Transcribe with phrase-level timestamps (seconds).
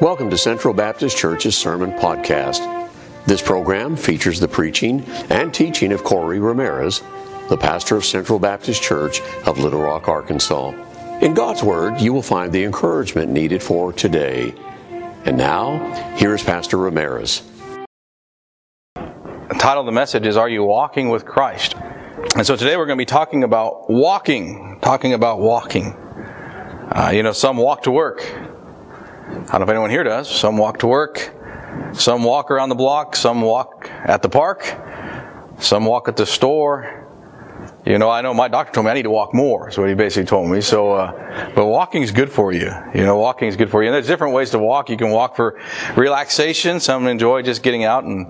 [0.00, 2.88] Welcome to Central Baptist Church's Sermon Podcast.
[3.26, 7.02] This program features the preaching and teaching of Corey Ramirez,
[7.50, 10.70] the pastor of Central Baptist Church of Little Rock, Arkansas.
[11.20, 14.54] In God's Word, you will find the encouragement needed for today.
[15.26, 15.76] And now,
[16.16, 17.42] here is Pastor Ramirez.
[18.94, 21.74] The title of the message is Are You Walking with Christ?
[22.36, 25.88] And so today we're going to be talking about walking, talking about walking.
[25.92, 28.49] Uh, you know, some walk to work,
[29.30, 30.28] I don't know if anyone here does.
[30.28, 31.32] Some walk to work.
[31.92, 33.14] Some walk around the block.
[33.14, 34.76] Some walk at the park.
[35.60, 37.06] Some walk at the store.
[37.86, 39.68] You know, I know my doctor told me I need to walk more.
[39.68, 40.60] Is what he basically told me.
[40.60, 42.70] So, uh, but walking is good for you.
[42.94, 43.88] You know, walking is good for you.
[43.88, 44.90] And there's different ways to walk.
[44.90, 45.60] You can walk for
[45.96, 46.80] relaxation.
[46.80, 48.26] Some enjoy just getting out and,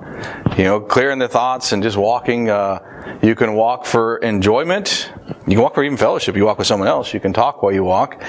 [0.58, 2.50] you know, clearing their thoughts and just walking.
[2.50, 5.10] Uh, you can walk for enjoyment.
[5.46, 6.36] You can walk for even fellowship.
[6.36, 7.12] You walk with someone else.
[7.14, 8.22] You can talk while you walk,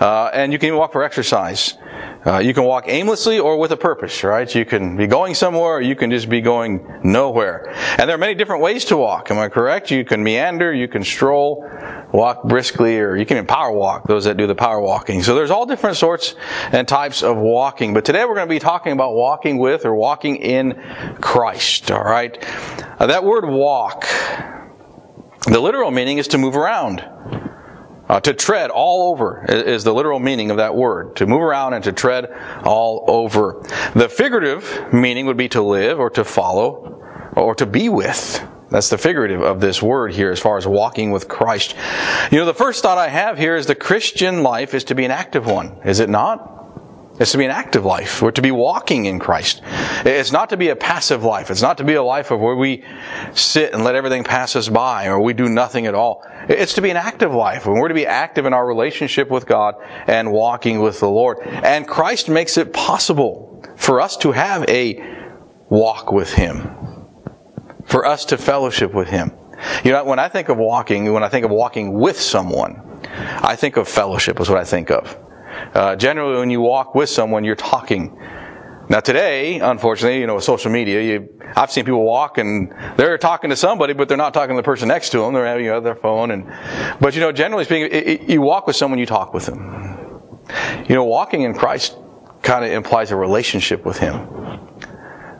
[0.00, 1.76] uh, and you can even walk for exercise.
[2.26, 4.52] Uh, you can walk aimlessly or with a purpose, right?
[4.52, 7.72] You can be going somewhere or you can just be going nowhere.
[7.96, 9.90] And there are many different ways to walk, am I correct?
[9.90, 11.68] You can meander, you can stroll,
[12.12, 15.22] walk briskly, or you can even power walk, those that do the power walking.
[15.22, 16.34] So there's all different sorts
[16.72, 17.94] and types of walking.
[17.94, 20.74] But today we're going to be talking about walking with or walking in
[21.20, 22.44] Christ, alright?
[22.98, 24.04] Uh, that word walk,
[25.42, 27.04] the literal meaning is to move around.
[28.08, 31.16] Uh, to tread all over is the literal meaning of that word.
[31.16, 32.32] To move around and to tread
[32.64, 33.62] all over.
[33.94, 37.02] The figurative meaning would be to live or to follow
[37.36, 38.42] or to be with.
[38.70, 41.74] That's the figurative of this word here as far as walking with Christ.
[42.30, 45.04] You know, the first thought I have here is the Christian life is to be
[45.04, 46.57] an active one, is it not?
[47.20, 48.22] It's to be an active life.
[48.22, 49.62] We're to be walking in Christ.
[50.04, 51.50] It's not to be a passive life.
[51.50, 52.84] It's not to be a life of where we
[53.34, 56.24] sit and let everything pass us by or we do nothing at all.
[56.48, 57.66] It's to be an active life.
[57.66, 59.74] And we're to be active in our relationship with God
[60.06, 61.38] and walking with the Lord.
[61.42, 65.02] And Christ makes it possible for us to have a
[65.68, 66.70] walk with Him.
[67.84, 69.32] For us to fellowship with Him.
[69.82, 73.00] You know, when I think of walking, when I think of walking with someone,
[73.40, 75.18] I think of fellowship is what I think of.
[75.74, 78.18] Uh, generally, when you walk with someone, you're talking.
[78.90, 83.18] Now today, unfortunately, you know, with social media, you, I've seen people walk and they're
[83.18, 85.34] talking to somebody, but they're not talking to the person next to them.
[85.34, 86.50] They're having you know, their phone and,
[86.98, 89.98] but you know, generally speaking, it, it, you walk with someone, you talk with them.
[90.88, 91.96] You know, walking in Christ
[92.42, 94.26] kind of implies a relationship with Him.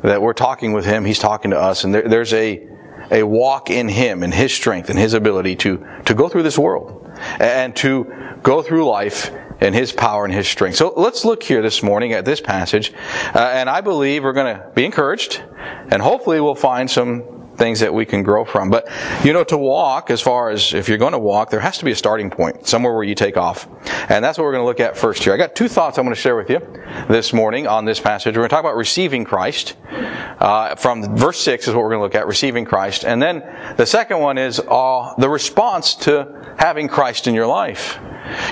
[0.02, 2.68] That we're talking with Him, He's talking to us, and there, there's a,
[3.10, 6.58] a walk in Him, in His strength, and His ability to, to go through this
[6.58, 9.30] world and to go through life
[9.60, 10.76] and His power and His strength.
[10.76, 12.92] So let's look here this morning at this passage,
[13.34, 15.42] uh, and I believe we're going to be encouraged,
[15.90, 18.70] and hopefully we'll find some things that we can grow from.
[18.70, 18.88] But,
[19.24, 21.84] you know, to walk, as far as if you're going to walk, there has to
[21.84, 23.68] be a starting point, somewhere where you take off.
[24.08, 25.34] And that's what we're going to look at first here.
[25.34, 26.60] I got two thoughts I'm going to share with you
[27.08, 28.36] this morning on this passage.
[28.36, 29.76] We're going to talk about receiving Christ.
[29.90, 33.04] Uh, from verse 6 is what we're going to look at, receiving Christ.
[33.04, 33.40] And then
[33.76, 37.98] the second one is uh, the response to having Christ in your life.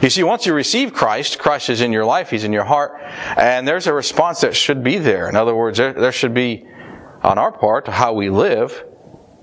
[0.03, 3.00] You see, once you receive Christ, Christ is in your life, He's in your heart,
[3.37, 5.28] and there's a response that should be there.
[5.28, 6.66] In other words, there, there should be,
[7.22, 8.84] on our part, how we live,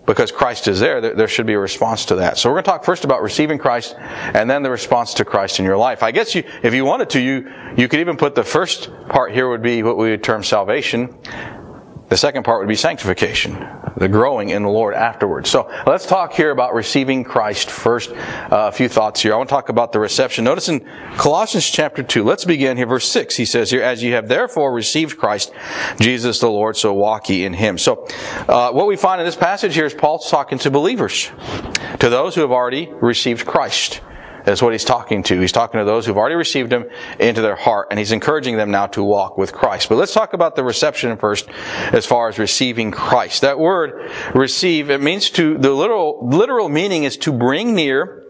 [0.05, 2.37] because Christ is there, there should be a response to that.
[2.37, 5.59] So we're going to talk first about receiving Christ and then the response to Christ
[5.59, 6.03] in your life.
[6.03, 9.31] I guess you, if you wanted to, you, you could even put the first part
[9.31, 11.17] here would be what we would term salvation.
[12.13, 13.53] The second part would be sanctification,
[13.97, 15.49] the growing in the Lord afterwards.
[15.49, 18.11] So let's talk here about receiving Christ first.
[18.11, 19.33] Uh, a few thoughts here.
[19.33, 20.43] I want to talk about the reception.
[20.43, 20.87] Notice in
[21.17, 23.35] Colossians chapter 2, let's begin here, verse 6.
[23.35, 25.53] He says here, As you have therefore received Christ,
[25.99, 27.79] Jesus the Lord, so walk ye in him.
[27.79, 28.05] So
[28.47, 31.31] uh, what we find in this passage here is Paul's talking to believers,
[31.97, 34.01] to those who have already received Christ.
[34.45, 35.39] That's what he's talking to.
[35.39, 36.85] He's talking to those who've already received him
[37.19, 39.89] into their heart, and he's encouraging them now to walk with Christ.
[39.89, 41.47] But let's talk about the reception first
[41.91, 43.41] as far as receiving Christ.
[43.41, 48.23] That word receive, it means to, the literal, literal meaning is to bring near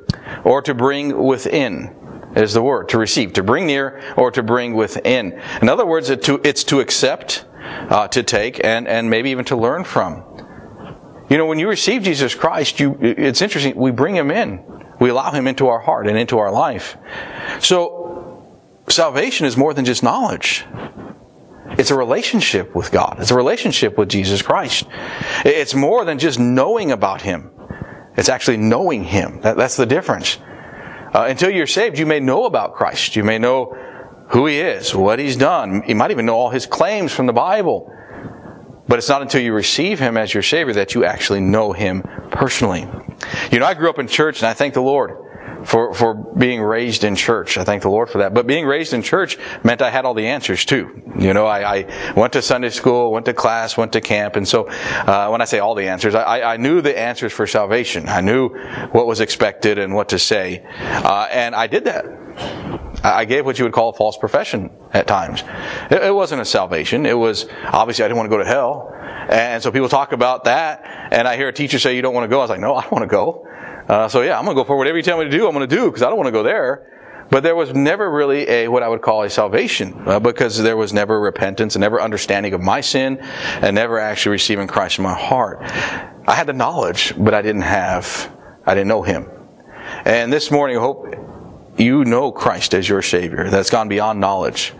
[0.44, 2.00] or to bring within
[2.35, 5.40] is the word to receive, to bring near or to bring within.
[5.62, 9.45] In other words, it to, it's to accept, uh, to take, and, and maybe even
[9.45, 10.24] to learn from.
[11.30, 14.63] You know, when you receive Jesus Christ, you, it's interesting, we bring him in.
[15.04, 16.96] We allow Him into our heart and into our life.
[17.60, 18.42] So,
[18.88, 20.64] salvation is more than just knowledge.
[21.72, 23.18] It's a relationship with God.
[23.20, 24.86] It's a relationship with Jesus Christ.
[25.44, 27.52] It's more than just knowing about Him.
[28.16, 29.42] It's actually knowing Him.
[29.42, 30.38] That, that's the difference.
[31.14, 33.18] Uh, until you're saved, you may know about Christ.
[33.18, 33.76] You may know
[34.30, 35.84] who He is, what He's done.
[35.86, 37.94] You might even know all His claims from the Bible.
[38.88, 42.04] But it's not until you receive Him as your Savior that you actually know Him
[42.33, 42.88] personally.
[43.51, 45.24] You know, I grew up in church and I thank the Lord
[45.65, 47.57] for, for being raised in church.
[47.57, 48.33] I thank the Lord for that.
[48.33, 51.01] But being raised in church meant I had all the answers too.
[51.18, 54.47] You know, I, I went to Sunday school, went to class, went to camp, and
[54.47, 58.09] so uh, when I say all the answers, I, I knew the answers for salvation.
[58.09, 58.50] I knew
[58.91, 62.23] what was expected and what to say, uh, and I did that.
[63.04, 65.44] I gave what you would call a false profession at times.
[65.92, 67.06] It, wasn't a salvation.
[67.06, 68.96] It was obviously I didn't want to go to hell,
[69.30, 72.24] and so people talk about that, and I hear a teacher say you don't want
[72.24, 72.40] to go.
[72.40, 73.48] I was like, no, I don't want to go.
[73.90, 75.46] Uh, so yeah, I'm going to go for whatever you tell me to do.
[75.46, 76.90] I'm going to do because I don't want to go there.
[77.30, 80.78] But there was never really a what I would call a salvation uh, because there
[80.78, 85.04] was never repentance and never understanding of my sin and never actually receiving Christ in
[85.04, 85.60] my heart.
[85.62, 88.32] I had the knowledge, but I didn't have,
[88.66, 89.30] I didn't know Him.
[90.06, 91.08] And this morning, I hope
[91.78, 93.50] you know Christ as your Savior.
[93.50, 94.74] That's gone beyond knowledge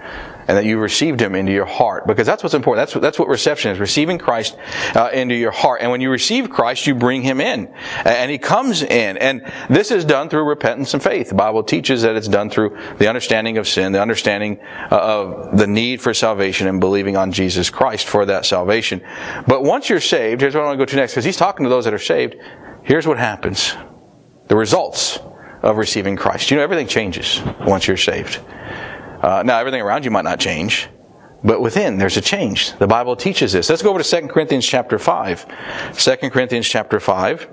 [0.48, 2.82] and that you received him into your heart because that's what's important.
[2.82, 4.58] That's what, that's what reception is receiving christ
[4.96, 5.82] uh, into your heart.
[5.82, 7.74] And when you receive christ you bring him in
[8.06, 9.18] and he comes in.
[9.18, 11.30] And this is done through repentance and faith.
[11.30, 14.60] The bible teaches that it's done through the understanding of sin the understanding
[14.92, 19.02] uh, of the need for salvation and believing on jesus christ for that salvation.
[19.48, 21.64] But once you're saved here's what i want to go to next because he's talking
[21.64, 22.36] to those that are saved.
[22.84, 23.76] Here's what happens.
[24.48, 25.20] The results
[25.64, 28.40] of receiving christ you know everything changes once you're saved
[29.24, 30.90] uh, now, everything around you might not change,
[31.46, 32.78] but within there's a change.
[32.78, 33.70] The Bible teaches this.
[33.70, 35.46] Let's go over to 2 Corinthians chapter 5.
[35.98, 37.48] 2 Corinthians chapter 5.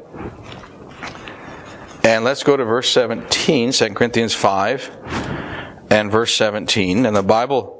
[2.02, 7.06] And let's go to verse 17, 2 Corinthians 5 and verse 17.
[7.06, 7.76] And the Bible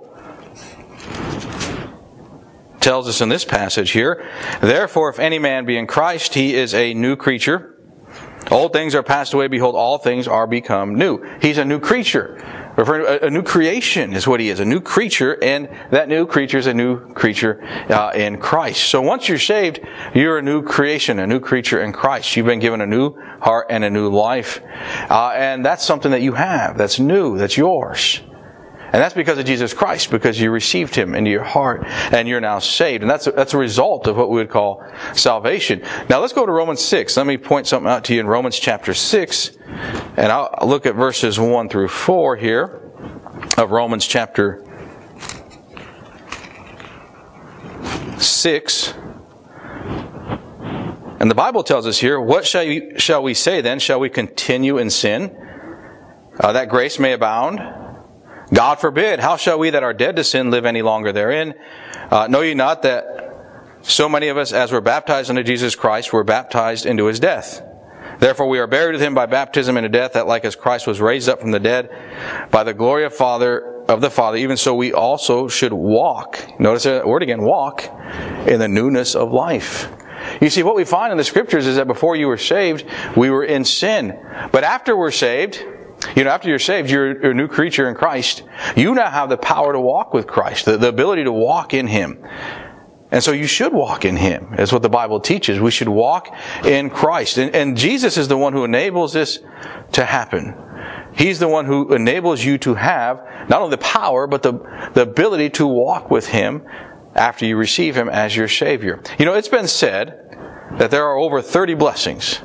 [2.79, 4.25] tells us in this passage here,
[4.61, 7.80] Therefore, if any man be in Christ, he is a new creature.
[8.51, 9.49] Old things are passed away.
[9.49, 11.23] Behold, all things are become new.
[11.41, 12.43] He's a new creature.
[12.77, 16.67] A, new creation is what he is, a new creature, and that new creature is
[16.67, 18.89] a new creature uh, in Christ.
[18.89, 19.81] So once you're saved,
[20.15, 22.37] you're a new creation, a new creature in Christ.
[22.37, 24.63] You've been given a new heart and a new life.
[25.11, 28.21] Uh, and that's something that you have, that's new, that's yours.
[28.93, 32.41] And that's because of Jesus Christ, because you received Him into your heart and you're
[32.41, 33.03] now saved.
[33.03, 34.85] And that's a, that's a result of what we would call
[35.15, 35.83] salvation.
[36.09, 37.17] Now let's go to Romans 6.
[37.17, 39.59] Let me point something out to you in Romans chapter 6.
[40.17, 42.91] And I'll look at verses 1 through 4 here
[43.57, 44.65] of Romans chapter
[48.19, 48.95] 6.
[51.21, 53.79] And the Bible tells us here, what shall, you, shall we say then?
[53.79, 55.37] Shall we continue in sin?
[56.41, 57.61] Uh, that grace may abound?
[58.53, 61.55] God forbid, how shall we that are dead to sin live any longer therein?
[62.11, 63.29] Uh, know ye not that
[63.83, 67.63] so many of us, as were baptized into Jesus Christ, were baptized into his death?
[68.19, 71.01] Therefore we are buried with him by baptism into death, that like as Christ was
[71.01, 71.89] raised up from the dead
[72.51, 76.39] by the glory of Father of the Father, even so we also should walk.
[76.61, 77.85] Notice that word again, walk
[78.47, 79.91] in the newness of life.
[80.41, 82.85] You see, what we find in the scriptures is that before you were saved,
[83.17, 84.19] we were in sin.
[84.53, 85.65] But after we're saved,
[86.17, 88.43] you know, after you're saved, you're a new creature in Christ.
[88.77, 91.87] You now have the power to walk with Christ, the, the ability to walk in
[91.87, 92.25] Him.
[93.11, 94.55] And so you should walk in Him.
[94.57, 95.61] That's what the Bible teaches.
[95.61, 97.39] We should walk in Christ.
[97.39, 99.41] And, and, Jesus is the one who enables this
[99.93, 100.55] to happen.
[101.13, 103.19] He's the one who enables you to have
[103.49, 104.53] not only the power, but the,
[104.95, 106.63] the ability to walk with Him
[107.15, 109.03] after you receive Him as your Savior.
[109.19, 110.39] You know, it's been said
[110.79, 112.41] that there are over 30 blessings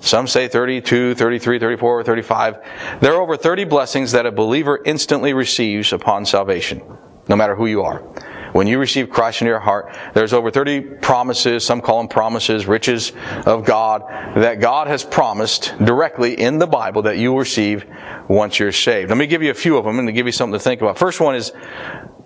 [0.00, 2.56] some say 32, 33, 34, 35.
[3.00, 6.82] There are over 30 blessings that a believer instantly receives upon salvation,
[7.28, 8.02] no matter who you are.
[8.52, 12.66] When you receive Christ in your heart, there's over 30 promises, some call them promises,
[12.66, 13.12] riches
[13.44, 14.02] of God,
[14.36, 17.84] that God has promised directly in the Bible that you will receive
[18.26, 19.10] once you're saved.
[19.10, 20.80] Let me give you a few of them and to give you something to think
[20.80, 20.98] about.
[20.98, 21.52] First one is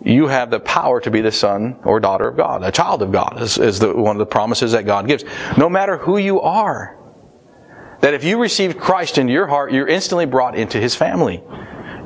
[0.05, 2.63] you have the power to be the son or daughter of God.
[2.63, 5.25] A child of God is, is the, one of the promises that God gives.
[5.57, 6.99] No matter who you are,
[8.03, 11.43] that if you receive Christ into your heart, you're instantly brought into His family.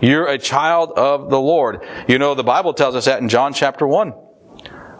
[0.00, 1.84] You're a child of the Lord.
[2.06, 4.14] You know, the Bible tells us that in John chapter 1,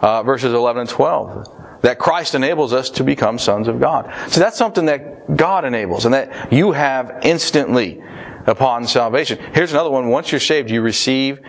[0.01, 1.47] uh, verses 11 and 12
[1.81, 4.11] that Christ enables us to become sons of God.
[4.31, 8.01] So that's something that God enables and that you have instantly
[8.47, 9.37] upon salvation.
[9.53, 10.07] Here's another one.
[10.07, 11.39] Once you're saved, you receive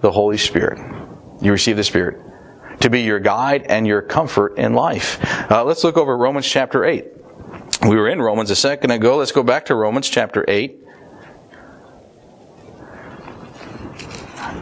[0.00, 0.78] the Holy Spirit.
[1.40, 2.22] You receive the Spirit
[2.80, 5.18] to be your guide and your comfort in life.
[5.50, 7.17] Uh, let's look over Romans chapter 8.
[7.82, 9.18] We were in Romans a second ago.
[9.18, 10.84] Let's go back to Romans chapter 8.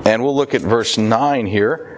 [0.04, 1.96] And we'll look at verse 9 here.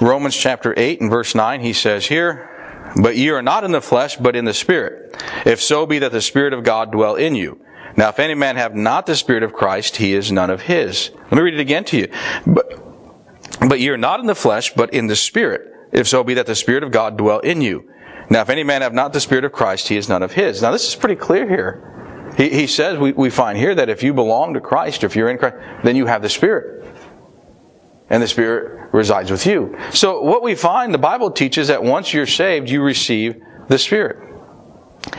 [0.00, 3.80] Romans chapter 8 and verse 9, he says here, But ye are not in the
[3.80, 7.34] flesh, but in the Spirit, if so be that the Spirit of God dwell in
[7.34, 7.60] you.
[7.96, 11.10] Now, if any man have not the Spirit of Christ, he is none of his.
[11.30, 12.08] Let me read it again to you.
[12.46, 12.82] But,
[13.68, 16.46] but ye are not in the flesh, but in the Spirit, if so be that
[16.46, 17.88] the Spirit of God dwell in you.
[18.28, 20.62] Now, if any man have not the Spirit of Christ, he is none of his.
[20.62, 22.32] Now, this is pretty clear here.
[22.36, 25.30] He, he says, we, we find here that if you belong to Christ, if you're
[25.30, 26.84] in Christ, then you have the Spirit.
[28.10, 29.76] And the Spirit resides with you.
[29.92, 34.18] So, what we find, the Bible teaches that once you're saved, you receive the Spirit.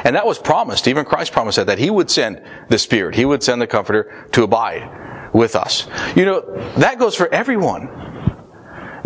[0.03, 0.87] And that was promised.
[0.87, 3.15] Even Christ promised that, that He would send the Spirit.
[3.15, 5.87] He would send the Comforter to abide with us.
[6.15, 6.41] You know,
[6.77, 7.89] that goes for everyone.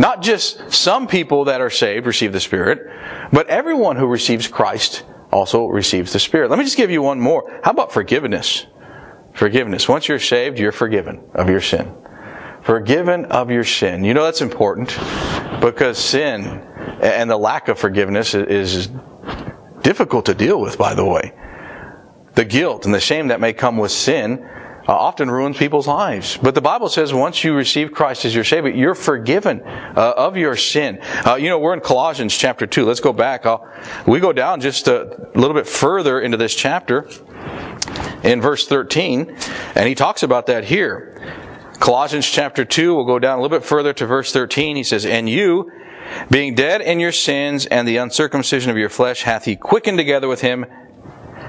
[0.01, 2.89] Not just some people that are saved receive the Spirit,
[3.31, 6.49] but everyone who receives Christ also receives the Spirit.
[6.49, 7.61] Let me just give you one more.
[7.63, 8.65] How about forgiveness?
[9.33, 9.87] Forgiveness.
[9.87, 11.93] Once you're saved, you're forgiven of your sin.
[12.63, 14.03] Forgiven of your sin.
[14.03, 14.89] You know that's important
[15.61, 16.47] because sin
[16.99, 18.89] and the lack of forgiveness is
[19.83, 21.31] difficult to deal with, by the way.
[22.33, 24.49] The guilt and the shame that may come with sin
[24.87, 26.37] uh, often ruins people's lives.
[26.37, 30.37] But the Bible says once you receive Christ as your Savior, you're forgiven uh, of
[30.37, 30.99] your sin.
[31.25, 32.85] Uh, you know, we're in Colossians chapter 2.
[32.85, 33.45] Let's go back.
[33.45, 33.67] I'll,
[34.05, 37.07] we go down just a little bit further into this chapter
[38.23, 39.35] in verse 13,
[39.75, 41.11] and he talks about that here.
[41.79, 44.75] Colossians chapter 2, we'll go down a little bit further to verse 13.
[44.75, 45.71] He says, And you,
[46.29, 50.27] being dead in your sins and the uncircumcision of your flesh, hath he quickened together
[50.27, 50.65] with him,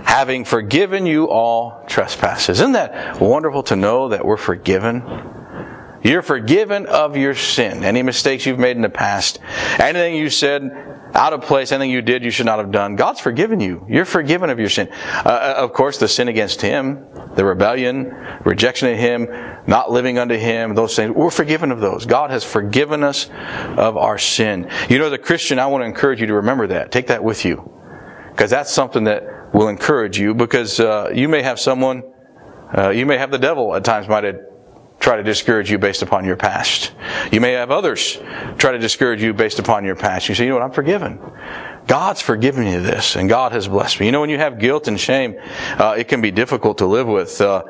[0.05, 2.61] having forgiven you all trespasses.
[2.61, 5.03] Isn't that wonderful to know that we're forgiven?
[6.03, 7.85] You're forgiven of your sin.
[7.85, 9.39] Any mistakes you've made in the past,
[9.79, 10.63] anything you said
[11.15, 13.87] out of place, anything you did you should not have done, God's forgiven you.
[13.89, 14.89] You're forgiven of your sin.
[14.91, 17.07] Uh, uh of course, the sin against Him,
[17.37, 18.13] the rebellion,
[18.45, 19.29] rejection of Him,
[19.67, 22.05] not living unto Him, those things, we're forgiven of those.
[22.07, 23.31] God has forgiven us
[23.77, 24.69] of our sin.
[24.89, 26.91] You know, the Christian, I want to encourage you to remember that.
[26.91, 27.71] Take that with you.
[28.31, 32.03] Because that's something that will encourage you because uh, you may have someone,
[32.77, 34.25] uh, you may have the devil at times might
[35.03, 36.93] try to discourage you based upon your past.
[37.33, 38.19] You may have others
[38.57, 40.29] try to discourage you based upon your past.
[40.29, 41.19] You say, you know what, I'm forgiven.
[41.89, 44.07] God's forgiven me this, and God has blessed me.
[44.07, 45.35] You know, when you have guilt and shame,
[45.79, 47.41] uh, it can be difficult to live with.
[47.41, 47.65] Uh,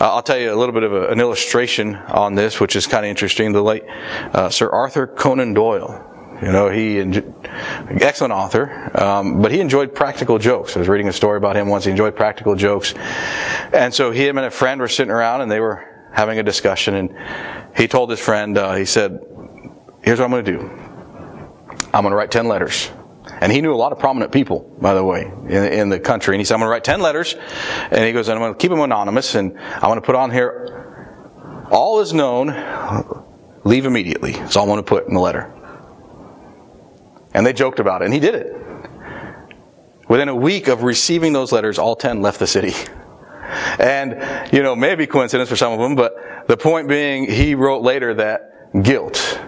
[0.00, 3.04] I'll tell you a little bit of a, an illustration on this, which is kind
[3.04, 3.52] of interesting.
[3.52, 3.84] The late
[4.32, 6.07] uh, Sir Arthur Conan Doyle.
[6.40, 6.98] You know, he
[8.00, 10.76] excellent author, um, but he enjoyed practical jokes.
[10.76, 11.84] I was reading a story about him once.
[11.84, 12.94] He enjoyed practical jokes,
[13.72, 16.94] and so he and a friend were sitting around, and they were having a discussion,
[16.94, 17.16] and
[17.76, 19.18] he told his friend, uh, he said,
[20.00, 20.70] "Here's what I'm going to do.
[21.92, 22.88] I'm going to write ten letters."
[23.40, 26.36] And he knew a lot of prominent people, by the way, in, in the country.
[26.36, 27.34] And he said, "I'm going to write ten letters,"
[27.90, 30.30] and he goes, "I'm going to keep them anonymous, and I'm going to put on
[30.30, 32.54] here, all is known.
[33.64, 35.52] Leave immediately." That's all I want to put in the letter.
[37.34, 38.54] And they joked about it, and he did it.
[40.08, 42.72] Within a week of receiving those letters, all ten left the city.
[43.78, 46.14] And, you know, maybe coincidence for some of them, but
[46.48, 49.40] the point being, he wrote later that guilt.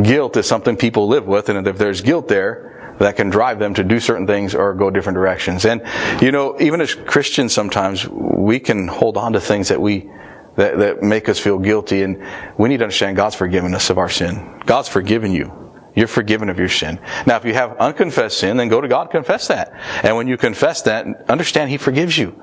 [0.00, 3.74] Guilt is something people live with, and if there's guilt there, that can drive them
[3.74, 5.64] to do certain things or go different directions.
[5.64, 5.82] And,
[6.22, 10.08] you know, even as Christians sometimes, we can hold on to things that we,
[10.56, 12.22] that, that make us feel guilty, and
[12.56, 14.62] we need to understand God's forgiven us of our sin.
[14.64, 15.63] God's forgiven you.
[15.94, 16.98] You're forgiven of your sin.
[17.26, 19.72] Now, if you have unconfessed sin, then go to God, confess that.
[20.02, 22.42] And when you confess that, understand He forgives you.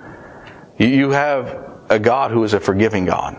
[0.77, 3.35] You have a God who is a forgiving God.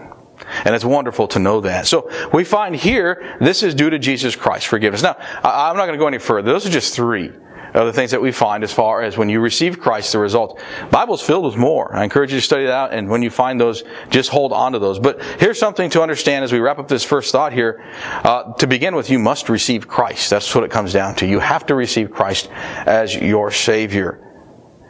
[0.64, 1.87] And it's wonderful to know that.
[1.87, 5.02] So we find here, this is due to Jesus Christ, forgiveness.
[5.02, 6.52] Now, I'm not going to go any further.
[6.52, 7.33] Those are just three
[7.73, 10.61] the things that we find as far as when you receive Christ, the result.
[10.91, 11.95] Bible's filled with more.
[11.95, 14.73] I encourage you to study that out, and when you find those, just hold on
[14.73, 14.99] to those.
[14.99, 17.85] But here's something to understand as we wrap up this first thought here.
[18.25, 20.31] Uh, to begin with, you must receive Christ.
[20.31, 21.26] That's what it comes down to.
[21.26, 22.50] You have to receive Christ
[22.87, 24.19] as your Savior.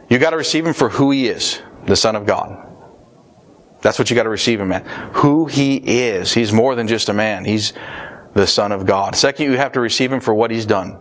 [0.09, 2.69] You got to receive Him for who He is the Son of God.
[3.83, 4.87] That's what you got to receive him at.
[5.17, 6.33] Who he is.
[6.33, 7.43] He's more than just a man.
[7.43, 7.73] He's
[8.33, 9.15] the Son of God.
[9.15, 10.97] Second, you have to receive him for what he's done.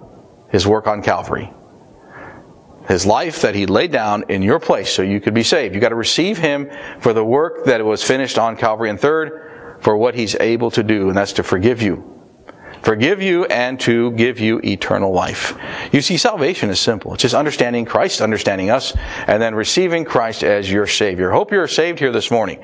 [0.50, 1.52] His work on Calvary.
[2.88, 5.74] His life that he laid down in your place so you could be saved.
[5.74, 6.70] You got to receive him
[7.00, 8.90] for the work that was finished on Calvary.
[8.90, 12.12] And third, for what he's able to do, and that's to forgive you
[12.82, 15.56] forgive you and to give you eternal life.
[15.92, 17.14] You see, salvation is simple.
[17.14, 18.94] It's just understanding Christ, understanding us,
[19.26, 21.30] and then receiving Christ as your Savior.
[21.30, 22.60] Hope you're saved here this morning.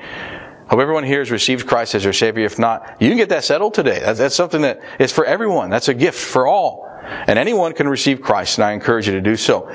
[0.69, 2.45] Hope everyone here has received Christ as their Savior.
[2.45, 3.99] If not, you can get that settled today.
[3.99, 5.69] That's, that's something that is for everyone.
[5.69, 6.85] That's a gift for all.
[7.01, 9.67] And anyone can receive Christ, and I encourage you to do so.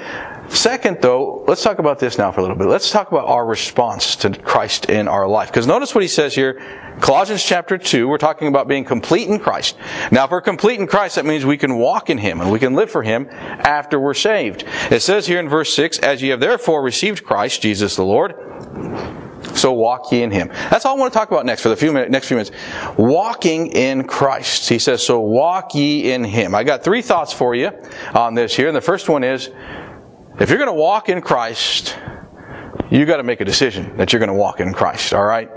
[0.48, 2.66] Second, though, let's talk about this now for a little bit.
[2.66, 5.48] Let's talk about our response to Christ in our life.
[5.48, 6.60] Because notice what he says here,
[7.00, 9.76] Colossians chapter 2, we're talking about being complete in Christ.
[10.12, 12.58] Now, if we're complete in Christ, that means we can walk in Him and we
[12.58, 14.64] can live for Him after we're saved.
[14.90, 18.34] It says here in verse 6, As ye have therefore received Christ, Jesus the Lord,
[19.54, 20.48] so walk ye in him.
[20.48, 22.56] That's all I want to talk about next for the few minutes, next few minutes.
[22.96, 24.68] Walking in Christ.
[24.68, 26.54] He says, so walk ye in him.
[26.54, 27.70] I got three thoughts for you
[28.14, 28.68] on this here.
[28.68, 29.50] And the first one is,
[30.40, 31.96] if you're going to walk in Christ,
[32.90, 35.48] you got to make a decision that you're going to walk in Christ, all right?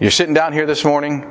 [0.00, 1.22] You're sitting down here this morning.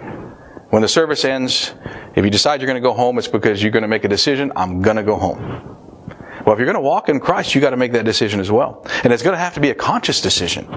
[0.69, 1.73] When the service ends,
[2.17, 4.09] if you decide you're going to go home, it's because you're going to make a
[4.09, 5.39] decision, I'm going to go home.
[6.45, 8.51] Well, if you're going to walk in Christ, you got to make that decision as
[8.51, 8.85] well.
[9.05, 10.67] And it's going to have to be a conscious decision.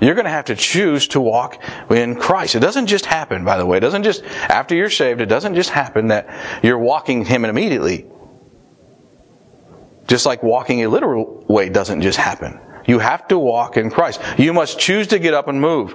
[0.00, 2.56] You're going to have to choose to walk in Christ.
[2.56, 3.76] It doesn't just happen, by the way.
[3.76, 8.06] It doesn't just, after you're saved, it doesn't just happen that you're walking Him immediately.
[10.08, 12.60] Just like walking a literal way doesn't just happen.
[12.86, 14.20] You have to walk in Christ.
[14.38, 15.94] You must choose to get up and move.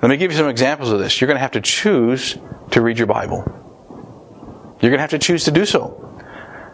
[0.00, 1.20] Let me give you some examples of this.
[1.20, 2.36] You're going to have to choose
[2.70, 3.44] to read your Bible.
[4.80, 6.18] You're going to have to choose to do so.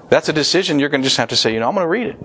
[0.08, 1.90] That's a decision you're going to just have to say, you know, I'm going to
[1.90, 2.16] read it.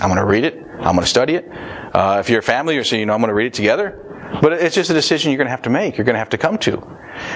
[0.00, 0.56] I'm going to read it.
[0.56, 1.48] I'm going to study it.
[1.50, 4.38] Uh, if you're a family, you're saying, you know, I'm going to read it together.
[4.40, 5.96] But it's just a decision you're going to have to make.
[5.96, 6.80] You're going to have to come to.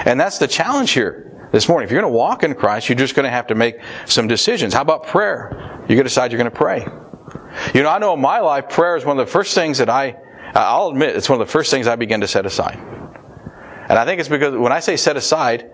[0.05, 1.85] And that's the challenge here this morning.
[1.85, 3.75] If you're going to walk in Christ, you're just going to have to make
[4.05, 4.73] some decisions.
[4.73, 5.49] How about prayer?
[5.81, 6.87] You're going to decide you're going to pray.
[7.73, 9.89] You know, I know in my life, prayer is one of the first things that
[9.89, 10.17] I,
[10.53, 12.77] I'll admit, it's one of the first things I begin to set aside.
[13.89, 15.71] And I think it's because when I say set aside,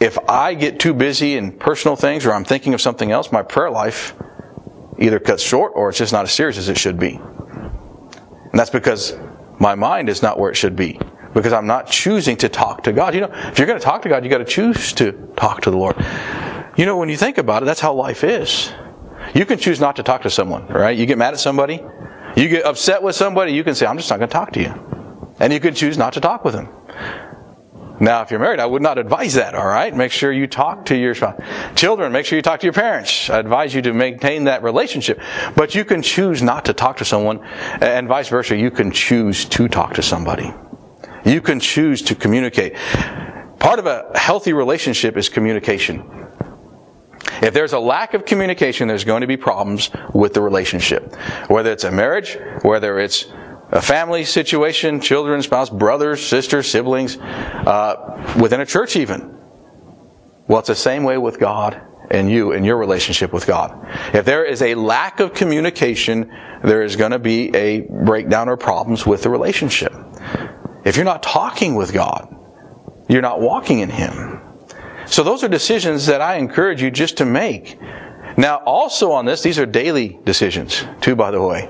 [0.00, 3.42] if I get too busy in personal things or I'm thinking of something else, my
[3.42, 4.14] prayer life
[4.98, 7.14] either cuts short or it's just not as serious as it should be.
[7.14, 9.16] And that's because
[9.60, 10.98] my mind is not where it should be.
[11.34, 13.14] Because I'm not choosing to talk to God.
[13.14, 15.62] You know, if you're going to talk to God, you got to choose to talk
[15.62, 15.96] to the Lord.
[16.76, 18.72] You know, when you think about it, that's how life is.
[19.34, 20.96] You can choose not to talk to someone, right?
[20.96, 21.82] You get mad at somebody,
[22.36, 24.60] you get upset with somebody, you can say, I'm just not going to talk to
[24.60, 25.34] you.
[25.38, 26.68] And you can choose not to talk with them.
[28.00, 29.94] Now, if you're married, I would not advise that, all right?
[29.94, 31.14] Make sure you talk to your
[31.76, 32.10] children.
[32.10, 33.30] Make sure you talk to your parents.
[33.30, 35.20] I advise you to maintain that relationship.
[35.54, 37.44] But you can choose not to talk to someone,
[37.80, 38.56] and vice versa.
[38.56, 40.52] You can choose to talk to somebody.
[41.24, 42.74] You can choose to communicate.
[43.58, 46.22] Part of a healthy relationship is communication.
[47.42, 51.14] If there's a lack of communication, there's going to be problems with the relationship.
[51.48, 53.26] Whether it's a marriage, whether it's
[53.70, 59.38] a family situation, children, spouse, brothers, sisters, siblings, uh, within a church even.
[60.46, 63.88] Well, it's the same way with God and you and your relationship with God.
[64.12, 66.30] If there is a lack of communication,
[66.62, 69.92] there is going to be a breakdown or problems with the relationship.
[70.84, 72.34] If you're not talking with God,
[73.08, 74.40] you're not walking in Him.
[75.06, 77.78] So those are decisions that I encourage you just to make.
[78.36, 81.68] Now, also on this, these are daily decisions, too, by the way.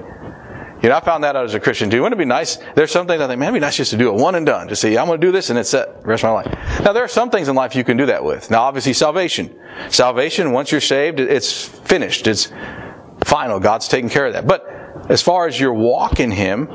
[0.82, 2.02] You know, I found that out as a Christian too.
[2.02, 2.58] Wouldn't it be nice?
[2.74, 4.44] There's some things I think, man, it'd be nice just to do it one and
[4.44, 4.68] done.
[4.68, 6.80] Just say, I'm going to do this and it's the rest of my life.
[6.84, 8.50] Now, there are some things in life you can do that with.
[8.50, 9.56] Now, obviously, salvation.
[9.90, 12.26] Salvation, once you're saved, it's finished.
[12.26, 12.52] It's
[13.24, 13.60] final.
[13.60, 14.48] God's taking care of that.
[14.48, 14.66] But
[15.08, 16.68] as far as your walk in Him,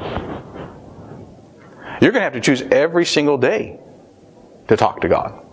[2.01, 3.79] you're going to have to choose every single day
[4.67, 5.43] to talk to God.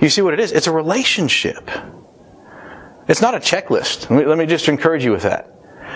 [0.00, 0.52] You see what it is?
[0.52, 1.70] It's a relationship.
[3.08, 4.10] It's not a checklist.
[4.10, 5.48] Let me, let me just encourage you with that.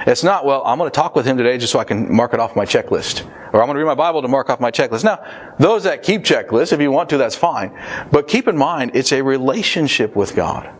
[0.06, 2.34] It's not, well, I'm going to talk with him today just so I can mark
[2.34, 3.24] it off my checklist.
[3.52, 5.04] Or I'm going to read my Bible to mark off my checklist.
[5.04, 5.24] Now,
[5.58, 7.76] those that keep checklists, if you want to, that's fine.
[8.10, 10.70] But keep in mind, it's a relationship with God.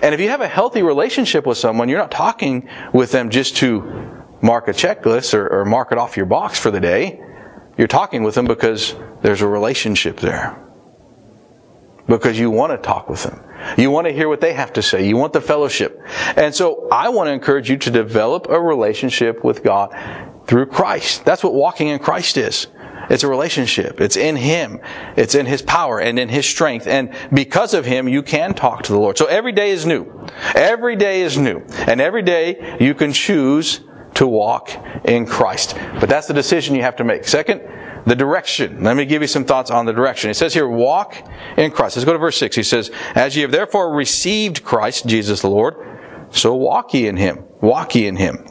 [0.00, 3.56] And if you have a healthy relationship with someone, you're not talking with them just
[3.58, 7.20] to mark a checklist or, or mark it off your box for the day.
[7.76, 10.58] You're talking with them because there's a relationship there.
[12.06, 13.42] Because you want to talk with them.
[13.76, 15.08] You want to hear what they have to say.
[15.08, 16.00] You want the fellowship.
[16.36, 19.90] And so I want to encourage you to develop a relationship with God
[20.46, 21.24] through Christ.
[21.24, 22.68] That's what walking in Christ is.
[23.10, 24.00] It's a relationship.
[24.00, 24.80] It's in Him.
[25.16, 26.86] It's in His power and in His strength.
[26.86, 29.18] And because of Him, you can talk to the Lord.
[29.18, 30.26] So every day is new.
[30.54, 31.64] Every day is new.
[31.86, 33.80] And every day you can choose
[34.16, 34.70] to walk
[35.04, 35.76] in Christ.
[36.00, 37.24] But that's the decision you have to make.
[37.24, 37.62] Second,
[38.06, 38.82] the direction.
[38.82, 40.30] Let me give you some thoughts on the direction.
[40.30, 41.16] It says here, walk
[41.56, 41.96] in Christ.
[41.96, 42.56] Let's go to verse 6.
[42.56, 45.74] He says, As ye have therefore received Christ, Jesus the Lord,
[46.30, 47.44] so walk ye in him.
[47.60, 48.44] Walk ye in him.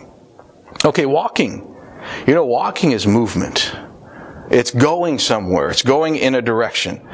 [0.84, 1.76] Okay, walking.
[2.28, 3.76] You know, walking is movement.
[4.52, 5.72] It's going somewhere.
[5.72, 7.08] It's going in a direction.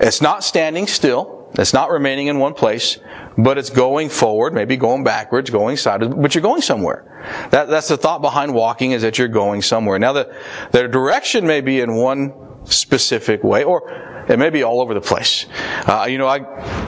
[0.00, 1.35] It's not standing still.
[1.54, 2.98] It's not remaining in one place,
[3.38, 7.48] but it's going forward, maybe going backwards, going sideways, but you're going somewhere.
[7.50, 9.98] That, that's the thought behind walking is that you're going somewhere.
[9.98, 10.36] Now the,
[10.72, 12.32] the direction may be in one
[12.64, 15.46] specific way, or it may be all over the place.
[15.86, 16.40] Uh, you know, I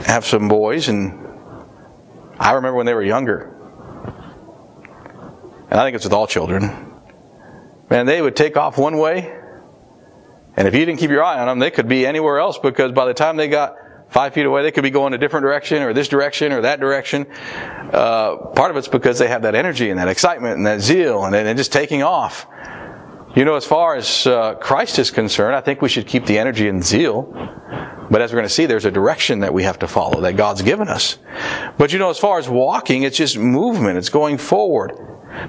[0.05, 1.25] have some boys and
[2.37, 3.55] I remember when they were younger.
[5.69, 6.93] And I think it's with all children.
[7.89, 9.35] Man, they would take off one way,
[10.55, 12.91] and if you didn't keep your eye on them, they could be anywhere else because
[12.91, 13.75] by the time they got
[14.09, 16.79] five feet away, they could be going a different direction or this direction or that
[16.79, 17.27] direction.
[17.93, 21.25] Uh, part of it's because they have that energy and that excitement and that zeal
[21.25, 22.47] and, and just taking off.
[23.35, 26.39] You know, as far as uh, Christ is concerned, I think we should keep the
[26.39, 27.31] energy and zeal.
[28.11, 30.35] But as we're going to see, there's a direction that we have to follow that
[30.35, 31.19] God's given us.
[31.77, 33.99] But you know, as far as walking, it's just movement.
[33.99, 34.93] It's going forward.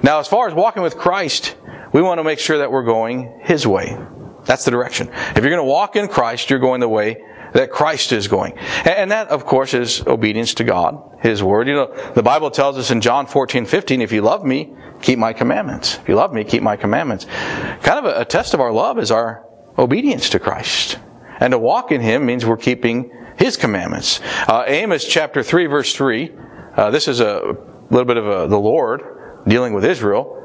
[0.03, 1.55] Now, as far as walking with Christ,
[1.91, 3.97] we want to make sure that we're going His way.
[4.45, 5.09] That's the direction.
[5.09, 8.57] If you're going to walk in Christ, you're going the way that Christ is going.
[8.85, 11.67] And that, of course, is obedience to God, His Word.
[11.67, 15.19] You know, the Bible tells us in John 14, 15, if you love me, keep
[15.19, 15.97] my commandments.
[15.97, 17.25] If you love me, keep my commandments.
[17.25, 19.45] Kind of a, test of our love is our
[19.77, 20.97] obedience to Christ.
[21.39, 24.21] And to walk in Him means we're keeping His commandments.
[24.47, 26.31] Uh, Amos chapter 3 verse 3,
[26.77, 27.57] uh, this is a
[27.89, 29.01] little bit of a, the Lord
[29.47, 30.37] dealing with Israel.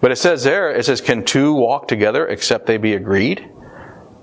[0.00, 3.51] But it says there, it says, can two walk together except they be agreed?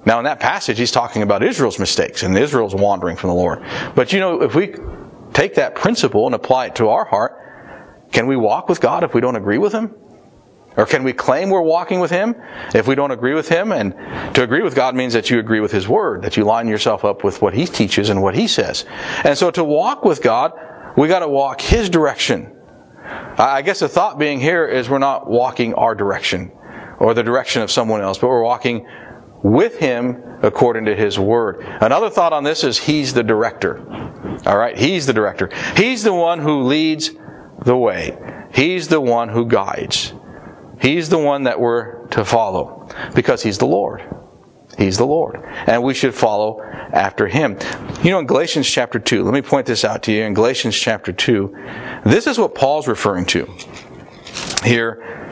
[0.09, 3.63] Now in that passage, he's talking about Israel's mistakes and Israel's wandering from the Lord.
[3.93, 4.73] But you know, if we
[5.33, 7.37] take that principle and apply it to our heart,
[8.11, 9.93] can we walk with God if we don't agree with Him?
[10.75, 12.35] Or can we claim we're walking with Him
[12.73, 13.71] if we don't agree with Him?
[13.71, 13.93] And
[14.33, 17.05] to agree with God means that you agree with His Word, that you line yourself
[17.05, 18.85] up with what He teaches and what He says.
[19.23, 20.53] And so to walk with God,
[20.97, 22.51] we gotta walk His direction.
[23.37, 26.51] I guess the thought being here is we're not walking our direction
[26.97, 28.87] or the direction of someone else, but we're walking
[29.43, 31.65] with Him according to His Word.
[31.81, 33.79] Another thought on this is He's the director.
[34.45, 35.49] Alright, He's the director.
[35.75, 37.11] He's the one who leads
[37.63, 38.17] the way.
[38.53, 40.13] He's the one who guides.
[40.81, 44.03] He's the one that we're to follow because He's the Lord.
[44.77, 45.43] He's the Lord.
[45.67, 47.57] And we should follow after Him.
[48.01, 50.23] You know, in Galatians chapter 2, let me point this out to you.
[50.23, 53.49] In Galatians chapter 2, this is what Paul's referring to
[54.63, 55.28] here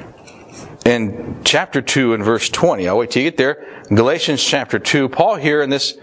[0.88, 2.88] in chapter 2 and verse 20.
[2.88, 3.84] I'll wait till you get there.
[3.90, 5.10] Galatians chapter 2.
[5.10, 5.98] Paul here in this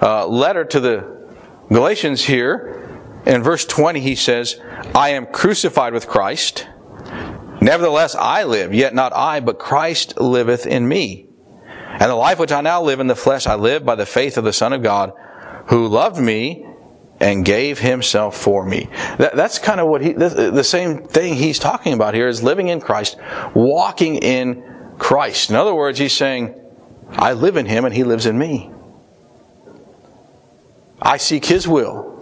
[0.00, 1.28] uh, letter to the
[1.68, 2.78] Galatians here,
[3.26, 4.58] in verse 20, he says,
[4.94, 6.66] I am crucified with Christ.
[7.60, 11.26] Nevertheless, I live, yet not I, but Christ liveth in me.
[11.90, 14.38] And the life which I now live in the flesh, I live by the faith
[14.38, 15.12] of the Son of God,
[15.66, 16.66] who loved me
[17.22, 18.88] and gave himself for me.
[19.16, 22.42] That, that's kind of what he, the, the same thing he's talking about here is
[22.42, 23.16] living in Christ,
[23.54, 25.48] walking in Christ.
[25.48, 26.54] In other words, he's saying,
[27.10, 28.70] I live in him and he lives in me.
[31.00, 32.12] I seek his will.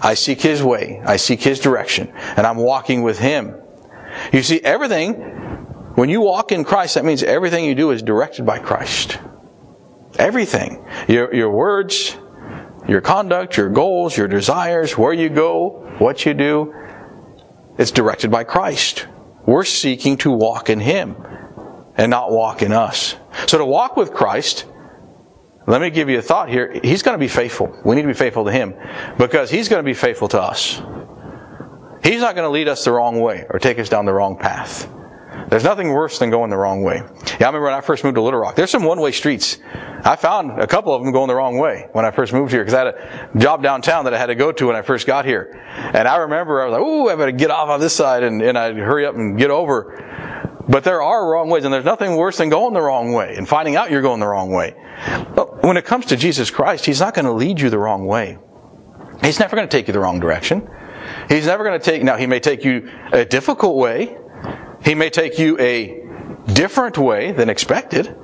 [0.00, 1.00] I seek His way.
[1.04, 2.12] I seek His direction.
[2.36, 3.54] And I'm walking with Him.
[4.32, 5.14] You see, everything,
[5.94, 9.18] when you walk in Christ, that means everything you do is directed by Christ.
[10.18, 10.84] Everything.
[11.08, 12.16] Your, your words,
[12.88, 16.74] your conduct, your goals, your desires, where you go, what you do,
[17.78, 19.06] it's directed by Christ.
[19.44, 21.16] We're seeking to walk in Him
[21.96, 23.16] and not walk in us.
[23.46, 24.66] So to walk with Christ
[25.66, 26.78] let me give you a thought here.
[26.82, 27.76] He's going to be faithful.
[27.84, 28.74] We need to be faithful to Him
[29.18, 30.80] because He's going to be faithful to us.
[32.04, 34.36] He's not going to lead us the wrong way or take us down the wrong
[34.36, 34.88] path.
[35.48, 36.96] There's nothing worse than going the wrong way.
[36.96, 38.56] Yeah, I remember when I first moved to Little Rock.
[38.56, 39.58] There's some one-way streets.
[40.04, 42.62] I found a couple of them going the wrong way when I first moved here
[42.62, 45.06] because I had a job downtown that I had to go to when I first
[45.06, 45.62] got here.
[45.94, 48.42] And I remember I was like, "Ooh, I better get off on this side," and,
[48.42, 50.02] and I'd hurry up and get over.
[50.68, 53.48] But there are wrong ways, and there's nothing worse than going the wrong way and
[53.48, 54.74] finding out you're going the wrong way.
[55.34, 58.04] But when it comes to Jesus Christ, He's not going to lead you the wrong
[58.06, 58.38] way.
[59.22, 60.68] He's never going to take you the wrong direction.
[61.28, 64.18] He's never going to take, now He may take you a difficult way.
[64.86, 66.00] He may take you a
[66.46, 68.16] different way than expected.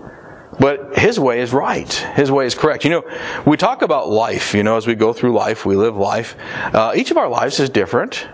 [0.60, 1.92] But his way is right.
[1.92, 2.84] His way is correct.
[2.84, 3.02] You know,
[3.46, 6.36] we talk about life, you know, as we go through life, we live life.
[6.72, 8.28] Uh, each of our lives is different.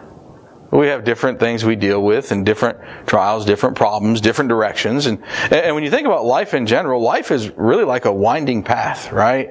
[0.70, 5.06] We have different things we deal with and different trials, different problems, different directions.
[5.06, 8.62] And, and when you think about life in general, life is really like a winding
[8.62, 9.48] path, right?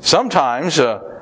[0.00, 1.13] Sometimes, uh,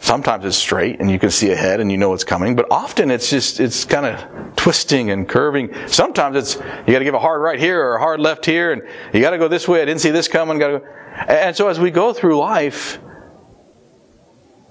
[0.00, 3.10] sometimes it's straight and you can see ahead and you know what's coming, but often
[3.10, 5.74] it's just, it's kind of twisting and curving.
[5.86, 8.82] Sometimes it's, you gotta give a hard right here or a hard left here and
[9.12, 9.82] you gotta go this way.
[9.82, 10.58] I didn't see this coming.
[10.58, 10.86] Gotta go.
[11.28, 12.98] And so as we go through life,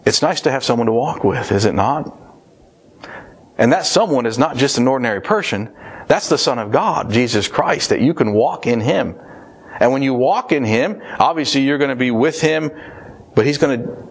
[0.05, 2.17] it's nice to have someone to walk with, is it not?
[3.57, 5.73] And that someone is not just an ordinary person.
[6.07, 9.19] That's the Son of God, Jesus Christ, that you can walk in Him.
[9.79, 12.71] And when you walk in Him, obviously you're going to be with Him,
[13.35, 14.08] but He's going to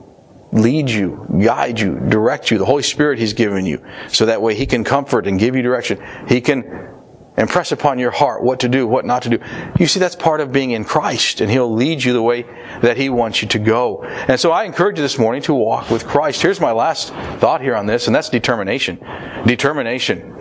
[0.52, 2.58] lead you, guide you, direct you.
[2.58, 3.84] The Holy Spirit He's given you.
[4.08, 6.02] So that way He can comfort and give you direction.
[6.28, 6.88] He can
[7.36, 9.38] impress upon your heart what to do, what not to do.
[9.78, 12.44] You see, that's part of being in Christ, and He'll lead you the way
[12.82, 14.02] that He wants you to go.
[14.02, 16.42] And so I encourage you this morning to walk with Christ.
[16.42, 18.98] Here's my last thought here on this, and that's determination.
[19.46, 20.34] Determination.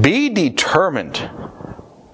[0.00, 1.30] Be determined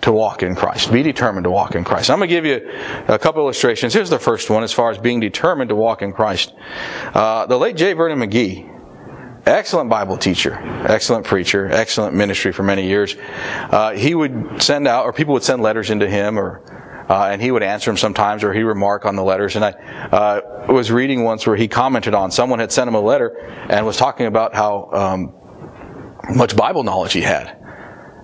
[0.02, 0.92] to walk in Christ.
[0.92, 2.10] Be determined to walk in Christ.
[2.10, 2.70] I'm going to give you
[3.08, 3.92] a couple illustrations.
[3.92, 6.54] Here's the first one as far as being determined to walk in Christ.
[7.14, 7.92] Uh, the late J.
[7.92, 8.70] Vernon McGee
[9.46, 10.54] excellent Bible teacher,
[10.86, 13.16] excellent preacher, excellent ministry for many years.
[13.18, 16.62] Uh, he would send out, or people would send letters into him, or
[17.08, 19.56] uh, and he would answer them sometimes, or he remark on the letters.
[19.56, 23.00] And I uh, was reading once where he commented on someone had sent him a
[23.00, 23.36] letter
[23.68, 27.59] and was talking about how um, much Bible knowledge he had.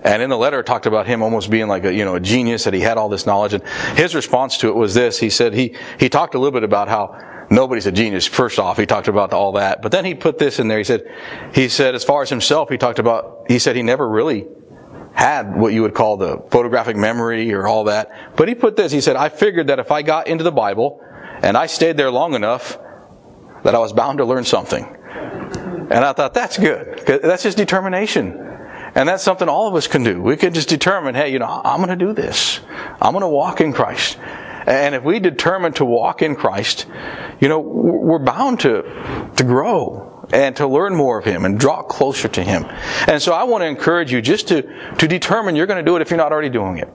[0.07, 2.19] And in the letter, it talked about him almost being like a, you know, a
[2.21, 3.53] genius, that he had all this knowledge.
[3.53, 3.63] And
[3.97, 5.19] his response to it was this.
[5.19, 8.25] He said he, he talked a little bit about how nobody's a genius.
[8.25, 9.81] First off, he talked about all that.
[9.81, 10.77] But then he put this in there.
[10.77, 11.13] He said,
[11.53, 14.47] he said, as far as himself, he talked about, he said he never really
[15.13, 18.37] had what you would call the photographic memory or all that.
[18.37, 21.01] But he put this, he said, I figured that if I got into the Bible
[21.41, 22.79] and I stayed there long enough,
[23.65, 24.85] that I was bound to learn something.
[24.85, 26.99] And I thought, that's good.
[27.05, 28.46] That's just determination.
[28.97, 30.19] And that's something all of us can do.
[30.19, 32.59] We can just determine, hey, you know, I'm going to do this.
[32.99, 34.17] I'm going to walk in Christ.
[34.17, 36.87] And if we determine to walk in Christ,
[37.39, 41.83] you know, we're bound to, to grow and to learn more of Him and draw
[41.83, 42.65] closer to Him.
[43.07, 44.63] And so I want to encourage you just to,
[44.95, 46.91] to determine you're going to do it if you're not already doing it.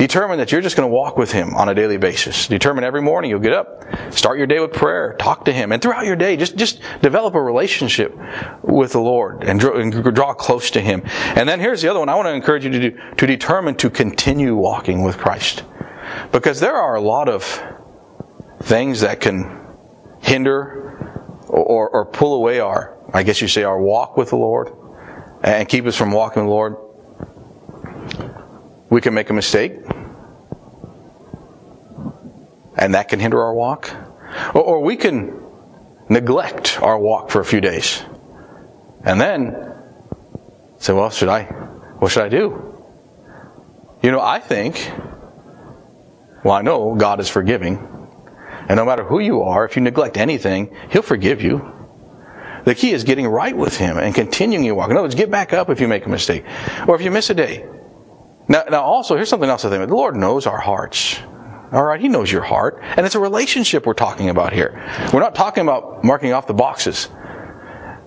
[0.00, 2.48] Determine that you're just going to walk with Him on a daily basis.
[2.48, 3.84] Determine every morning you'll get up,
[4.14, 7.34] start your day with prayer, talk to Him, and throughout your day, just, just develop
[7.34, 8.16] a relationship
[8.62, 11.02] with the Lord and draw, and draw close to Him.
[11.04, 13.74] And then here's the other one I want to encourage you to do, to determine
[13.74, 15.64] to continue walking with Christ.
[16.32, 17.62] Because there are a lot of
[18.62, 19.66] things that can
[20.22, 24.72] hinder or, or pull away our, I guess you say, our walk with the Lord
[25.42, 26.76] and keep us from walking with the Lord.
[28.90, 29.72] We can make a mistake,
[32.76, 33.90] and that can hinder our walk.
[34.52, 35.40] Or, or we can
[36.08, 38.02] neglect our walk for a few days,
[39.04, 39.74] and then
[40.78, 41.44] say, "Well, should I?
[42.00, 42.76] What should I do?"
[44.02, 44.90] You know, I think.
[46.42, 47.78] Well, I know God is forgiving,
[48.68, 51.70] and no matter who you are, if you neglect anything, He'll forgive you.
[52.64, 54.90] The key is getting right with Him and continuing your walk.
[54.90, 56.44] In other words, get back up if you make a mistake
[56.88, 57.66] or if you miss a day.
[58.50, 59.90] Now, now also, here's something else to think about.
[59.90, 61.20] The Lord knows our hearts.
[61.70, 62.80] All right, He knows your heart.
[62.82, 64.72] And it's a relationship we're talking about here.
[65.14, 67.08] We're not talking about marking off the boxes.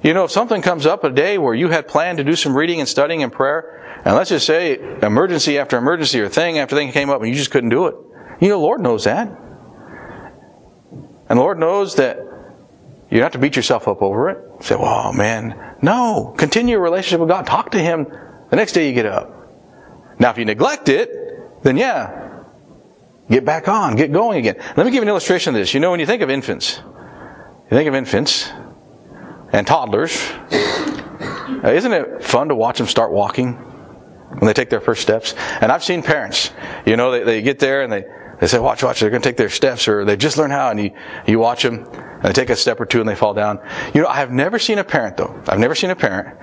[0.03, 2.57] You know, if something comes up a day where you had planned to do some
[2.57, 6.75] reading and studying and prayer, and let's just say emergency after emergency or thing after
[6.75, 7.95] thing came up and you just couldn't do it.
[8.41, 9.29] You know, the Lord knows that.
[11.29, 14.61] And the Lord knows that you don't have to beat yourself up over it.
[14.61, 15.77] Say, well, man.
[15.81, 16.35] No.
[16.37, 17.45] Continue your relationship with God.
[17.45, 18.07] Talk to Him
[18.49, 19.42] the next day you get up.
[20.23, 22.43] Now, if you neglect it, then yeah,
[23.29, 24.55] get back on, get going again.
[24.77, 25.73] Let me give you an illustration of this.
[25.73, 28.49] You know, when you think of infants, you think of infants
[29.51, 30.15] and toddlers,
[30.49, 35.33] uh, isn't it fun to watch them start walking when they take their first steps?
[35.59, 36.51] And I've seen parents,
[36.85, 38.05] you know, they, they get there and they,
[38.39, 40.69] they say, watch, watch, they're going to take their steps, or they just learn how,
[40.69, 40.91] and you,
[41.27, 43.59] you watch them, and they take a step or two and they fall down.
[43.93, 46.37] You know, I have never seen a parent, though, I've never seen a parent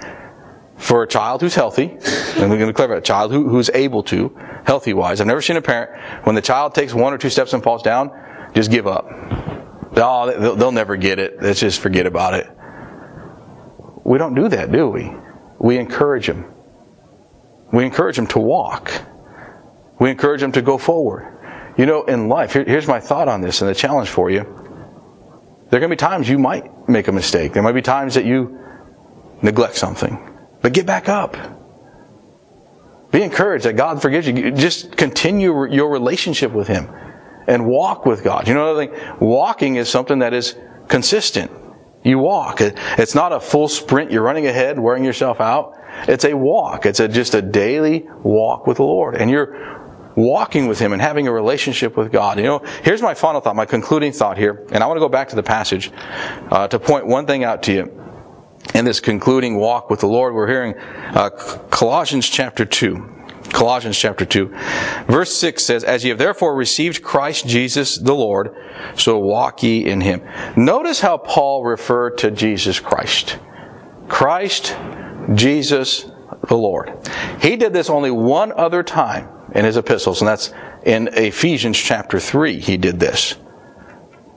[0.81, 4.03] for a child who's healthy, and we're going to clarify, a child who, who's able
[4.05, 5.21] to, healthy wise.
[5.21, 5.91] I've never seen a parent,
[6.25, 8.11] when the child takes one or two steps and falls down,
[8.55, 9.07] just give up.
[9.97, 11.43] Oh, they'll, they'll never get it.
[11.43, 12.49] Let's just forget about it.
[14.05, 15.13] We don't do that, do we?
[15.59, 16.51] We encourage them.
[17.73, 18.91] We encourage them to walk.
[20.01, 21.75] We encourage them to go forward.
[21.77, 24.41] You know, in life, here, here's my thought on this and the challenge for you.
[24.41, 27.53] There are going to be times you might make a mistake.
[27.53, 28.59] There might be times that you
[29.43, 30.27] neglect something.
[30.63, 31.37] But get back up.
[33.11, 34.53] Be encouraged that God forgives you.
[34.53, 36.89] Just continue your relationship with Him
[37.49, 38.47] and walk with God.
[38.47, 39.19] You know another thing?
[39.21, 40.55] Walking is something that is
[40.89, 41.51] consistent.
[42.05, 42.61] You walk.
[42.61, 44.11] It's not a full sprint.
[44.11, 45.77] You're running ahead, wearing yourself out.
[46.09, 46.87] It's a walk.
[46.87, 49.17] It's a, just a daily walk with the Lord.
[49.17, 52.39] And you're walking with Him and having a relationship with God.
[52.39, 55.09] You know, here's my final thought, my concluding thought here, and I want to go
[55.09, 55.91] back to the passage
[56.51, 58.10] uh, to point one thing out to you.
[58.75, 61.31] In this concluding walk with the Lord, we're hearing uh,
[61.71, 63.17] Colossians chapter 2.
[63.53, 64.47] Colossians chapter 2.
[65.07, 68.55] Verse 6 says, As ye have therefore received Christ Jesus the Lord,
[68.97, 70.23] so walk ye in him.
[70.57, 73.39] Notice how Paul referred to Jesus Christ.
[74.09, 74.77] Christ,
[75.35, 76.07] Jesus,
[76.49, 76.93] the Lord.
[77.41, 80.53] He did this only one other time in his epistles, and that's
[80.85, 83.37] in Ephesians chapter 3, he did this.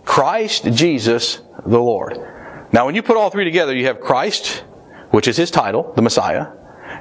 [0.05, 2.33] Christ Jesus the Lord.
[2.73, 4.63] Now, when you put all three together, you have Christ,
[5.12, 6.47] which is his title, the Messiah,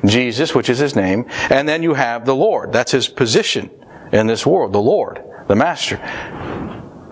[0.05, 2.73] Jesus, which is his name, and then you have the Lord.
[2.73, 3.71] That's his position
[4.13, 5.97] in this world, the Lord, the Master.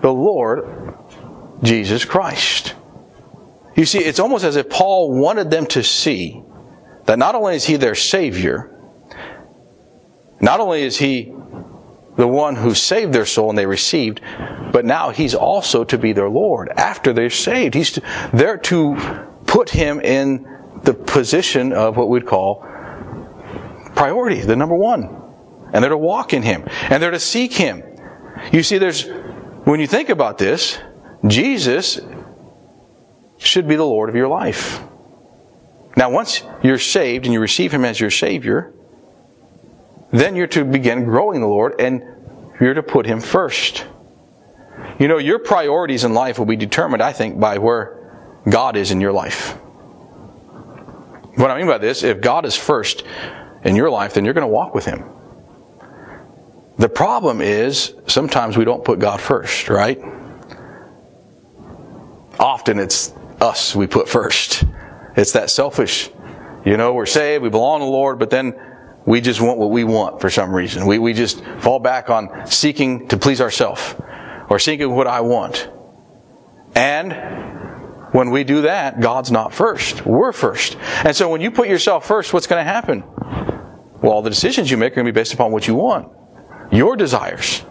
[0.01, 0.95] The Lord,
[1.63, 2.75] Jesus Christ.
[3.75, 6.43] You see, it's almost as if Paul wanted them to see
[7.05, 8.75] that not only is he their Savior,
[10.39, 11.33] not only is he
[12.17, 14.21] the one who saved their soul and they received,
[14.71, 17.73] but now he's also to be their Lord after they're saved.
[17.73, 18.95] He's to, there to
[19.45, 20.47] put him in
[20.83, 22.65] the position of what we'd call
[23.95, 25.17] priority, the number one.
[25.73, 26.65] And they're to walk in him.
[26.89, 27.83] And they're to seek him.
[28.51, 29.07] You see, there's,
[29.63, 30.79] when you think about this,
[31.25, 31.99] Jesus
[33.37, 34.81] should be the Lord of your life.
[35.97, 38.73] Now, once you're saved and you receive Him as your Savior,
[40.11, 42.03] then you're to begin growing the Lord and
[42.59, 43.85] you're to put Him first.
[44.99, 47.97] You know, your priorities in life will be determined, I think, by where
[48.49, 49.53] God is in your life.
[51.35, 53.03] What I mean by this, if God is first
[53.63, 55.05] in your life, then you're going to walk with Him.
[56.77, 59.99] The problem is sometimes we don't put God first, right?
[62.39, 64.63] Often it's us we put first.
[65.15, 66.09] It's that selfish.
[66.65, 68.53] You know, we're saved, we belong to the Lord, but then
[69.05, 70.85] we just want what we want for some reason.
[70.85, 73.95] We, we just fall back on seeking to please ourselves
[74.49, 75.69] or seeking what I want.
[76.75, 77.13] And
[78.11, 80.05] when we do that, God's not first.
[80.05, 80.77] We're first.
[81.03, 83.03] And so when you put yourself first, what's going to happen?
[84.01, 86.11] Well, all the decisions you make are going to be based upon what you want.
[86.71, 87.63] Your desires.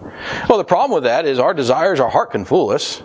[0.49, 3.03] Well, the problem with that is our desires, our heart can fool us.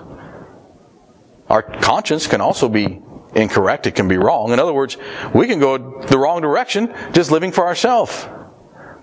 [1.49, 3.01] Our conscience can also be
[3.35, 3.87] incorrect.
[3.87, 4.51] It can be wrong.
[4.51, 4.97] In other words,
[5.33, 8.27] we can go the wrong direction just living for ourselves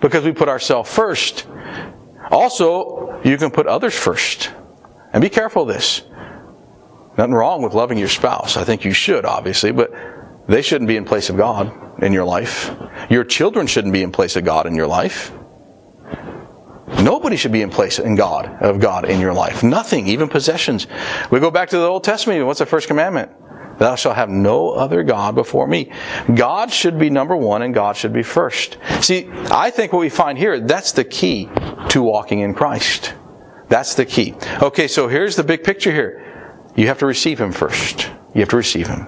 [0.00, 1.46] because we put ourselves first.
[2.30, 4.50] Also, you can put others first.
[5.12, 6.02] And be careful of this.
[7.18, 8.56] Nothing wrong with loving your spouse.
[8.56, 9.92] I think you should, obviously, but
[10.48, 12.74] they shouldn't be in place of God in your life.
[13.10, 15.30] Your children shouldn't be in place of God in your life.
[17.00, 19.62] Nobody should be in place in God of God in your life.
[19.62, 20.86] Nothing, even possessions.
[21.30, 22.44] We go back to the Old Testament.
[22.46, 23.30] What's the first commandment?
[23.78, 25.90] Thou shalt have no other God before me.
[26.34, 28.78] God should be number one and God should be first.
[29.00, 31.48] See, I think what we find here, that's the key
[31.88, 33.14] to walking in Christ.
[33.68, 34.34] That's the key.
[34.60, 36.62] Okay, so here's the big picture here.
[36.76, 38.10] You have to receive Him first.
[38.34, 39.06] You have to receive Him.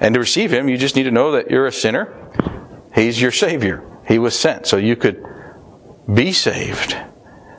[0.00, 2.12] And to receive Him, you just need to know that you're a sinner.
[2.94, 3.82] He's your Savior.
[4.06, 5.24] He was sent so you could
[6.12, 6.96] be saved.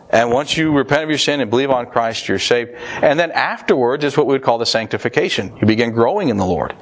[0.09, 2.71] And once you repent of your sin and believe on Christ, you're saved.
[2.75, 5.57] And then afterwards is what we would call the sanctification.
[5.57, 6.75] You begin growing in the Lord.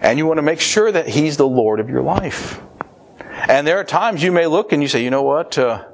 [0.00, 2.60] And you want to make sure that He's the Lord of your life.
[3.48, 5.56] And there are times you may look and you say, you know what?
[5.56, 5.86] Uh,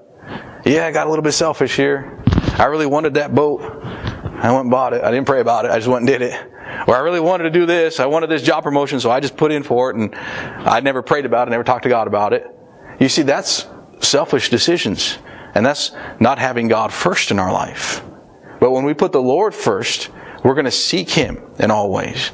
[0.65, 2.23] yeah, I got a little bit selfish here.
[2.59, 3.61] I really wanted that boat.
[3.63, 5.03] I went and bought it.
[5.03, 5.71] I didn't pray about it.
[5.71, 6.35] I just went and did it.
[6.87, 8.01] Or I really wanted to do this.
[8.01, 11.03] I wanted this job promotion, so I just put in for it and I never
[11.03, 12.47] prayed about it, never talked to God about it.
[12.99, 13.67] You see, that's
[14.01, 15.19] selfish decisions.
[15.55, 18.03] And that's not having God first in our life.
[18.61, 20.11] But when we put the Lord first,
[20.45, 22.31] we're going to seek Him in all ways.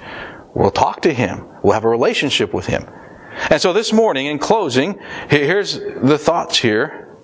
[0.54, 1.46] We'll talk to Him.
[1.62, 2.88] We'll have a relationship with Him.
[3.50, 4.98] And so this morning, in closing,
[5.30, 7.16] here's the thoughts here.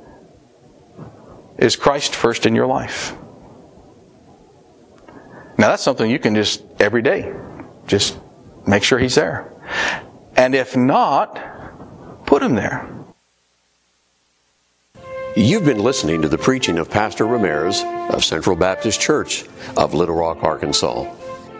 [1.58, 3.14] Is Christ first in your life?
[5.56, 7.32] Now that's something you can just every day,
[7.86, 8.18] just
[8.66, 9.52] make sure He's there.
[10.36, 12.93] And if not, put Him there.
[15.36, 19.44] You've been listening to the preaching of Pastor Ramirez of Central Baptist Church
[19.76, 21.12] of Little Rock, Arkansas.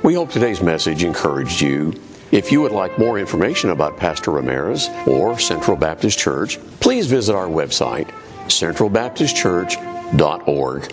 [0.04, 1.92] We hope today's message encouraged you.
[2.30, 7.34] If you would like more information about Pastor Ramirez or Central Baptist Church, please visit
[7.34, 8.06] our website,
[8.46, 10.92] centralbaptistchurch.org.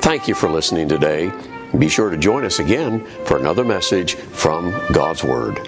[0.00, 1.30] Thank you for listening today.
[1.78, 5.60] Be sure to join us again for another message from God's Word.